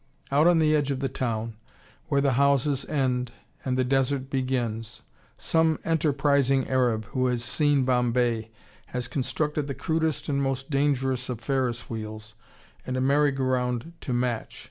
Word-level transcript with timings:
Out 0.31 0.47
on 0.47 0.57
the 0.57 0.75
edge 0.75 0.89
of 0.89 0.99
the 0.99 1.07
town, 1.09 1.57
where 2.07 2.21
the 2.21 2.31
houses 2.31 2.85
end 2.85 3.31
and 3.63 3.77
the 3.77 3.83
desert 3.83 4.31
begins, 4.31 5.03
some 5.37 5.77
enterprising 5.85 6.67
Arab, 6.67 7.05
who 7.13 7.27
has 7.27 7.43
"seen 7.43 7.83
Bombay," 7.83 8.49
has 8.87 9.07
constructed 9.07 9.67
the 9.67 9.75
crudest 9.75 10.27
and 10.27 10.41
most 10.41 10.71
dangerous 10.71 11.29
of 11.29 11.39
Ferris 11.39 11.87
Wheels, 11.87 12.33
and 12.83 12.97
a 12.97 13.01
merry 13.01 13.29
go 13.31 13.43
round 13.43 13.93
to 14.01 14.11
match. 14.11 14.59